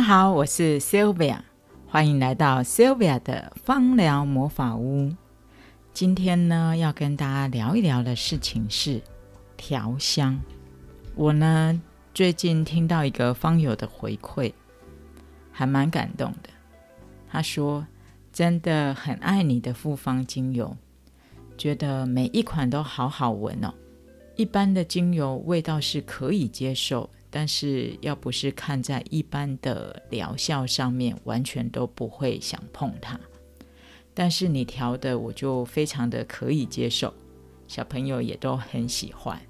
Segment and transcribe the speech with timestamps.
[0.00, 1.40] 大家好，我是 Sylvia，
[1.86, 5.14] 欢迎来到 Sylvia 的芳疗魔法屋。
[5.92, 9.02] 今天呢，要跟大家聊一聊的事情是
[9.58, 10.40] 调香。
[11.14, 11.78] 我呢，
[12.14, 14.50] 最近听到一个方友的回馈，
[15.52, 16.48] 还蛮感动的。
[17.28, 17.86] 他说
[18.32, 20.74] ：“真的很爱你的复方精油，
[21.58, 23.74] 觉得每一款都好好闻哦。
[24.34, 33.18] 一般的精油味道是可以接受。”但是要不是看在一般的疗效上面，完全都不会想碰它。
[34.12, 37.14] 但是你调的，我就非常的可以接受，
[37.68, 39.40] 小朋友也都很喜欢。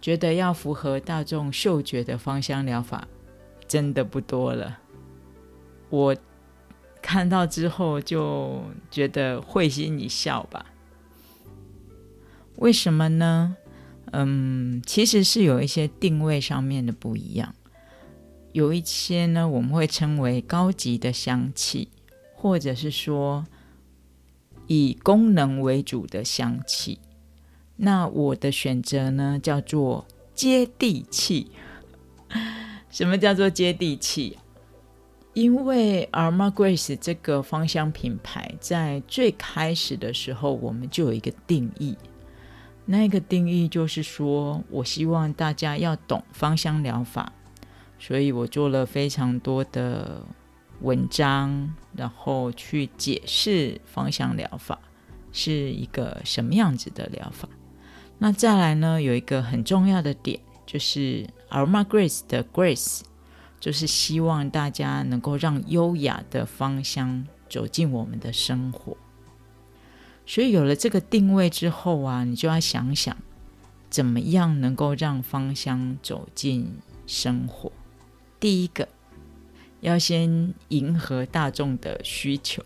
[0.00, 3.08] 觉得要符合大众嗅觉的芳香疗法，
[3.66, 4.78] 真的不多了。
[5.90, 6.16] 我
[7.02, 10.66] 看到之后就觉得会心一笑吧。
[12.56, 13.56] 为什么呢？
[14.18, 17.54] 嗯，其实是有一些定位上面的不一样，
[18.52, 21.90] 有一些呢，我们会称为高级的香气，
[22.34, 23.44] 或者是说
[24.68, 26.98] 以功能为主的香气。
[27.76, 31.50] 那我的选择呢，叫做接地气。
[32.88, 34.38] 什么叫做接地气？
[35.34, 41.94] 因为 Arma Grace 这个芳香品牌在最开始的时候，我们就有一个定义。
[42.86, 47.32] 那个定义就是说，我希望大家要懂芳香疗法，
[47.98, 50.24] 所以我做了非常多的
[50.80, 54.78] 文章，然后去解释芳香疗法
[55.32, 57.48] 是一个什么样子的疗法。
[58.18, 63.00] 那再来呢，有一个很重要的点，就是 Aroma Grace 的 Grace，
[63.58, 68.96] 就是希望大家能够让优雅的芳香走进我们的生活。
[70.26, 73.16] 所以有了这个定位之后啊，你就要想想，
[73.88, 77.70] 怎么样能够让芳香走进生活。
[78.40, 78.88] 第一个，
[79.80, 82.62] 要先迎合大众的需求。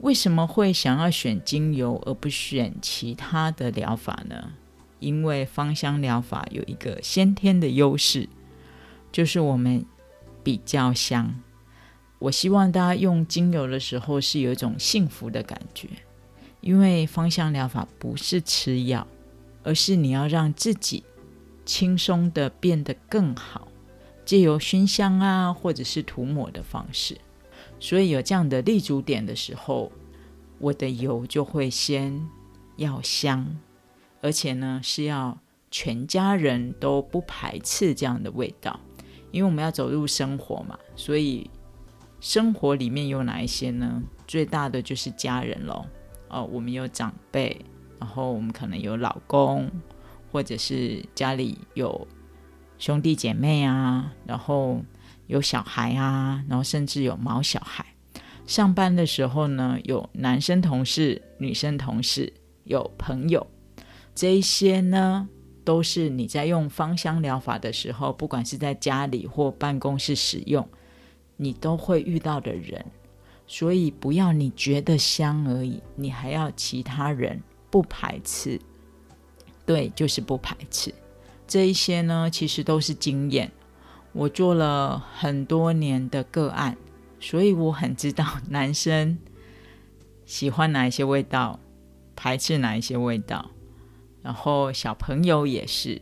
[0.00, 4.52] 为什么会想要选精油而不选其他的疗法呢？
[5.00, 8.28] 因为芳香疗法有一个先天的优势，
[9.10, 9.84] 就是我们
[10.42, 11.34] 比较香。
[12.24, 15.86] 我希望大家用精油的时候是有一种幸福的感觉，
[16.62, 19.06] 因为芳香疗法不是吃药，
[19.62, 21.04] 而是你要让自己
[21.66, 23.68] 轻松的变得更好，
[24.24, 27.18] 借由熏香啊，或者是涂抹的方式。
[27.78, 29.92] 所以有这样的立足点的时候，
[30.58, 32.26] 我的油就会先
[32.76, 33.54] 要香，
[34.22, 35.38] 而且呢是要
[35.70, 38.80] 全家人都不排斥这样的味道，
[39.30, 41.50] 因为我们要走入生活嘛，所以。
[42.24, 44.02] 生活里面有哪一些呢？
[44.26, 45.84] 最大的就是家人喽。
[46.28, 47.60] 哦，我们有长辈，
[48.00, 49.70] 然后我们可能有老公，
[50.32, 52.08] 或者是家里有
[52.78, 54.82] 兄弟姐妹啊，然后
[55.26, 57.84] 有小孩啊，然后甚至有毛小孩。
[58.46, 62.32] 上班的时候呢，有男生同事、女生同事，
[62.64, 63.46] 有朋友，
[64.14, 65.28] 这一些呢，
[65.62, 70.66] 都是你在用芳香疗法的时候，不管是在家里或办公室使用。
[71.36, 72.84] 你都会遇到的人，
[73.46, 78.60] 所以不要你觉得香而已，你还要其他人不排斥。
[79.66, 80.94] 对，就是不排斥。
[81.46, 83.50] 这一些呢，其实都是经验。
[84.12, 86.76] 我做了很多年的个案，
[87.18, 89.18] 所以我很知道男生
[90.24, 91.58] 喜欢哪一些味道，
[92.14, 93.50] 排斥哪一些味道。
[94.22, 96.00] 然后小朋友也是。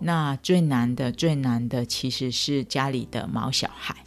[0.00, 4.04] 那最难的、最难的其实是家里的毛小孩。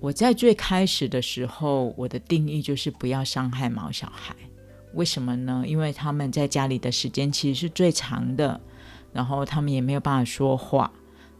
[0.00, 4.34] 我在最开始的时候，我的定义就是不要伤害毛小孩。
[4.94, 5.62] 为什么呢？
[5.66, 8.58] 因为他们在家里的时间其实是最长的，
[9.12, 10.90] 然后他们也没有办法说话，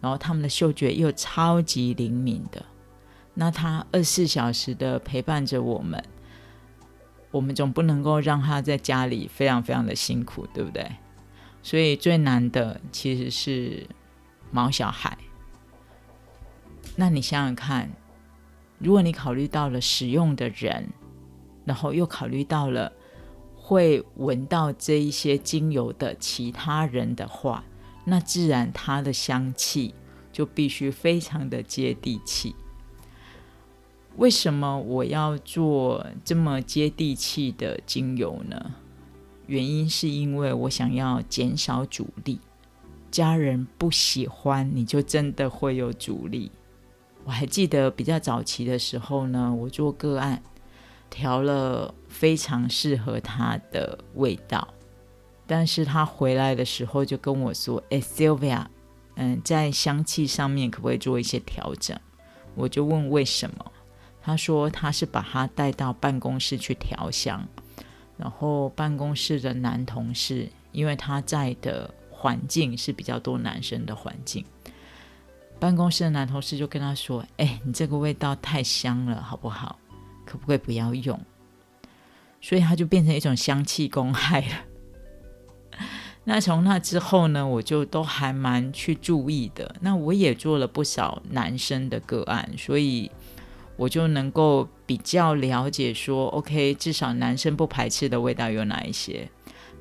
[0.03, 2.63] 然后他们的嗅觉又超级灵敏的。
[3.33, 6.05] 那他二十四小时的陪伴着我们，
[7.31, 10.87] 我们总不能够让他在家里非常非常的辛苦，对不对？
[11.63, 13.87] 所以最难的其实是
[14.51, 15.17] 毛小孩。
[16.95, 17.91] 那你想想看。
[18.81, 20.89] 如果你考虑到了使用的人，
[21.65, 22.91] 然后又考虑到了
[23.55, 27.63] 会闻到这一些精油的其他人的话，
[28.07, 29.95] 那自然它的香气
[30.33, 32.57] 就必须非常的接地气。
[34.17, 38.75] 为什么我要做这么接地气的精油呢？
[39.47, 42.41] 原因是因为我想要减少阻力，
[43.11, 46.51] 家人不喜欢，你就真的会有阻力。
[47.25, 50.43] 我还记得比较早期的时候呢，我做个案
[51.09, 54.67] 调了非常适合他的味道，
[55.47, 58.65] 但是他回来的时候就跟我说：“哎，Sylvia，
[59.15, 61.99] 嗯，在香气上面可不可以做一些调整？
[62.55, 63.73] 我就问为什么，
[64.21, 67.47] 他说他是把他带到办公室去调香，
[68.17, 74.45] 然后办公室的男同事，因为他在的环境是比较多男生的环境，
[75.61, 79.79] 办公室的男同事就跟他说：“哎，你这个味道太香了，好不好？
[80.25, 81.21] 可不可以不要用？”
[82.41, 85.79] 所以他就变成一种香气公害了。
[86.25, 89.77] 那从那之后呢，我就都还蛮去注意的。
[89.81, 93.11] 那我也做了不少男生的个案，所以
[93.77, 99.29] 我就能够比较了解说，OK，至少男生不排斥的味道有哪一些。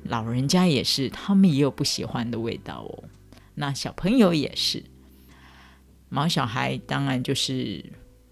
[0.04, 3.04] 老人家也是，他们也有不喜欢的味道哦。
[3.54, 4.82] 那小朋友也是，
[6.10, 7.82] 毛小孩当然就是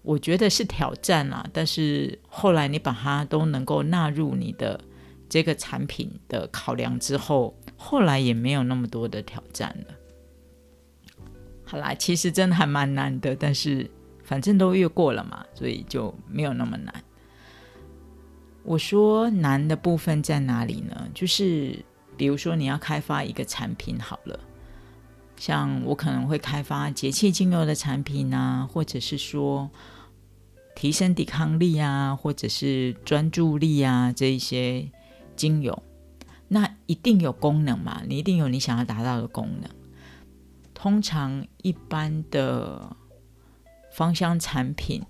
[0.03, 1.43] 我觉得是挑战啊。
[1.51, 4.79] 但是后来你把它都能够纳入你的
[5.27, 7.55] 这个产品的考量之后。
[7.81, 9.95] 后来也没有那么多的挑战了。
[11.63, 13.89] 好啦，其实真的还蛮难的，但是
[14.21, 16.93] 反正都越过了嘛，所以就没有那么难。
[18.63, 21.07] 我说难的部分在哪里呢？
[21.13, 21.79] 就是
[22.17, 24.37] 比如说你要开发一个产品好了，
[25.39, 29.71] 像我可能会开发节气精油的产品啊，或者是说
[30.75, 34.91] 提升抵抗力啊，或者是专注力啊这一些
[35.37, 35.81] 精油。
[36.49, 38.01] 那一定有功能嘛？
[38.05, 39.69] 你一定有你想要达到的功能。
[40.73, 42.95] 通常一般的
[43.93, 45.01] 芳香产品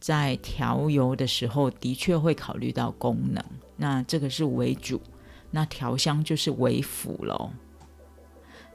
[0.00, 3.44] 在调油的时候，的确会考虑到功能。
[3.76, 5.00] 那这个是为主，
[5.52, 7.50] 那调香就是为辅喽。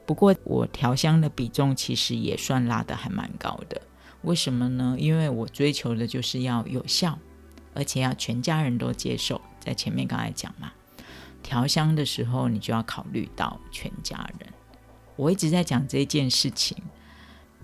[0.04, 3.80] 不过我调香的比重其实也算拉的还蛮高的。
[4.22, 4.96] 为什么呢？
[4.98, 7.18] 因为我追求的就是要有效，
[7.74, 9.40] 而且要全家人都接受。
[9.60, 10.72] 在前面刚才讲嘛。
[11.42, 14.48] 调香的时候，你就要考虑到全家人。
[15.16, 16.76] 我一直在讲这件事情，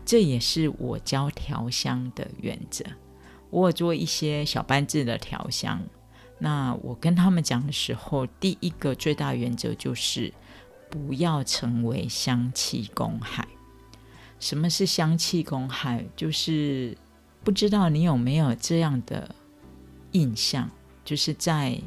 [0.05, 2.85] 这也是我教调香的原则。
[3.51, 5.81] 我做一些小班制的调香，
[6.41, 10.35] 那我跟他们讲的时候，第一个最大原则就是
[10.91, 13.47] 不要成为香气公害。
[14.41, 16.07] 什么是香气公害？
[16.17, 16.97] 就是
[17.43, 19.35] 不知道你有没有这样的
[20.13, 20.71] 印象，
[21.05, 21.81] 就是在。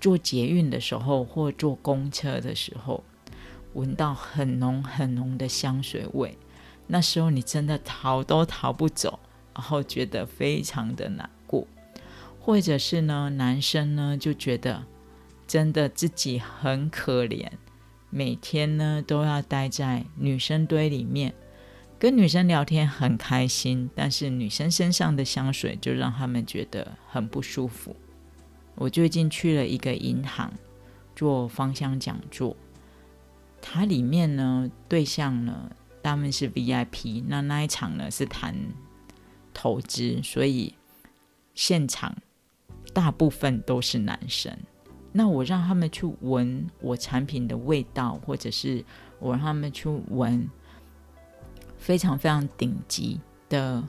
[0.00, 3.04] 坐捷运的时候，或坐公车的时候，
[3.74, 6.36] 闻到很浓很浓的香水味，
[6.88, 9.20] 那时候你真的逃都逃不走，
[9.54, 11.64] 然后觉得非常的难过。
[12.40, 14.82] 或者是呢，男生呢就觉得
[15.46, 17.48] 真的自己很可怜，
[18.14, 21.32] 每天呢都要待在女生堆里面，
[21.98, 27.96] 跟女生聊天很开心，但是女生身上的香水就让他们觉得很不舒服。
[28.74, 30.52] 我最近去了一个银行
[31.16, 32.54] 做芳香讲座，
[33.62, 35.70] 它里面呢对象呢
[36.02, 38.54] 他们是 VIP，那那一场呢是谈
[39.54, 40.74] 投资，所以
[41.54, 42.14] 现场
[42.92, 44.54] 大部分都是男生。
[45.12, 48.84] 那我让他们去闻我产品的味道，或者是
[49.18, 50.48] 我让他们去闻
[51.76, 53.86] 非常非常顶级的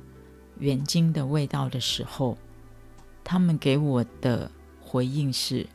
[0.60, 2.38] 原金的味道的时候，
[3.24, 4.52] 他们给我的。
[4.86, 5.66] 回应是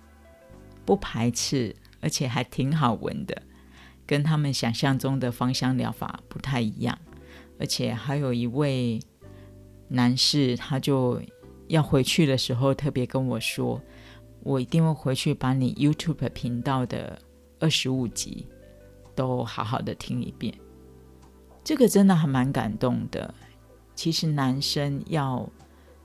[0.84, 3.42] 不排斥，而且还挺好闻的，
[4.06, 6.96] 跟他们想象中的芳香疗法不太一样。
[7.58, 9.00] 而且还有一位
[9.88, 11.20] 男士，他就
[11.66, 13.82] 要回去的时候特别跟我说
[14.42, 17.18] ：“我一定会回去把你 YouTube 频道的
[17.58, 18.46] 二十五集
[19.14, 20.54] 都好好的听一遍。”
[21.64, 23.34] 这个真的还蛮感动的。
[23.94, 25.48] 其实男生要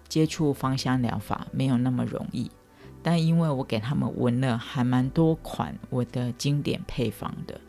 [0.10, 2.50] 接触芳香疗法没有那么容易。
[3.06, 7.60] 但因为我给他们闻了还蛮多款我的经典配方的，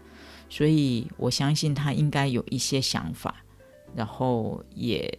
[0.48, 3.34] 所以我相信他应该有一些想法，
[3.96, 5.12] 然后也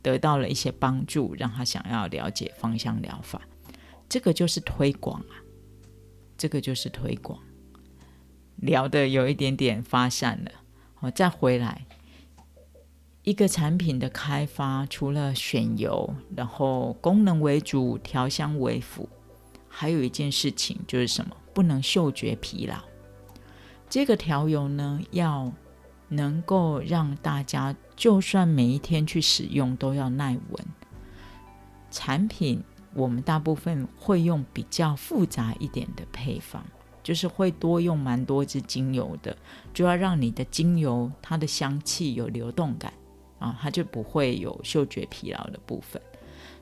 [0.00, 3.42] 得到了一些帮助，让他想要了解芳香疗法。
[4.08, 5.36] 这个就是推广啊，
[6.36, 7.38] 这个就是推广。
[8.56, 10.50] 聊的有一点点发散了，
[11.00, 11.86] 我再回来，
[13.22, 19.08] 一个产品的开发，除了选油，然后功能为主，调香为辅。
[19.68, 21.36] 还有一件事情就是什么？
[21.54, 22.76] 不能嗅觉疲劳。
[23.88, 25.52] 这个调油呢，要
[26.08, 30.66] 能够让大家就算每一天去使用都要耐闻。
[31.90, 32.60] 产品
[32.98, 36.62] 我们大部分会用比较复杂一点的配方，
[37.02, 39.36] 就是会多用蛮多支精油的，
[39.72, 42.92] 就要让你的精油它的香气有流动感
[43.38, 46.02] 啊，它就不会有嗅觉疲劳的部分。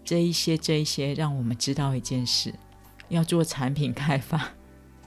[0.05, 2.55] 这一些这一些，让我们知道一件事。
[3.09, 4.51] 要做产品开发，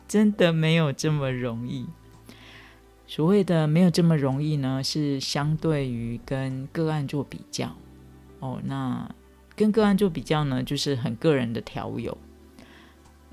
[0.08, 1.86] 真的没有这么容易。
[3.06, 7.76] 所谓的没有这么容易呢，是相对于跟个案做比较
[8.40, 8.62] 哦。
[8.64, 9.10] 那
[9.60, 12.18] 跟个案做比较呢，就是很个人的调友。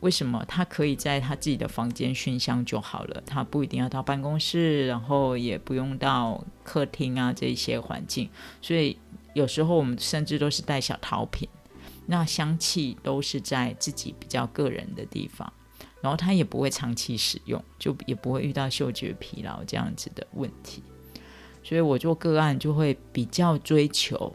[0.00, 3.22] 为什么他可以在他自己的房间熏香就好了？
[3.24, 8.28] 他不一定要到办公室，然后也不用到客厅啊这一些环境。
[8.60, 8.98] 所以
[9.34, 11.48] 有时候我们甚至都是带小陶瓶，
[12.06, 15.52] 那香气都是在自己比较个人的地方，
[16.00, 20.82] 然后他也不会长期使用，就也不会遇到嗅觉疲劳这样子的问题。
[21.62, 24.34] 所以我做个案就会比较追求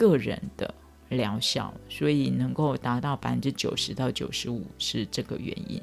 [0.00, 0.74] 个人的。
[1.10, 5.82] 疗效，所以能够达到百分之九十到九十五是这个原因。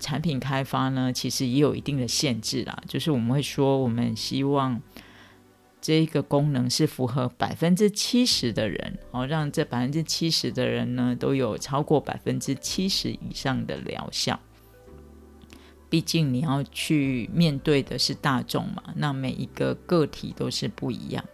[0.00, 4.82] 产品开发呢，其实也有一定的限制啦，就是我们会说，我们希望
[5.80, 14.40] 这一个功能是符合百分之七十的人，哦，让这百分之七十的人呢都有超过百分之七十以上的疗效。
[15.88, 21.24] 毕竟你要去面对的是大众嘛，那每一个个体都是不一样。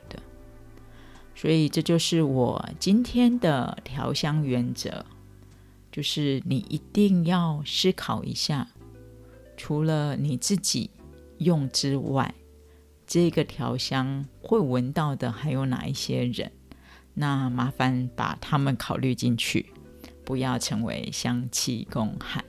[1.34, 5.04] 所以这就是我今天的调香原则，
[5.90, 8.68] 就是你一定要思考一下，
[9.56, 10.90] 除了你自己
[11.38, 12.34] 用之外，
[13.06, 16.52] 这个调香会闻到的还有哪一些人？
[17.14, 19.66] 那麻烦把他们考虑进去，
[20.24, 22.44] 不要成为香气公害。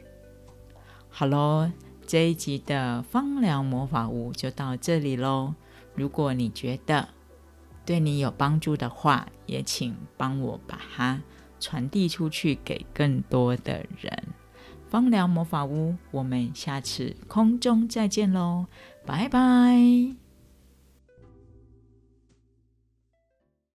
[1.10, 1.70] 好喽，
[2.06, 5.54] 这一集的芳疗魔法屋就到这里喽。
[5.96, 7.10] 如果你觉得，
[7.86, 11.22] 对你有帮助的话，也请帮我把它
[11.60, 14.24] 传递出去给更多的人。
[14.90, 18.68] 芳疗魔法屋，我们下次空中再见喽，
[19.06, 20.23] 拜拜。